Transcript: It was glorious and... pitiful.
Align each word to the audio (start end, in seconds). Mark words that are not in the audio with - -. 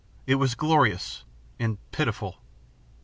It 0.25 0.33
was 0.37 0.55
glorious 0.55 1.25
and... 1.59 1.77
pitiful. 1.91 2.41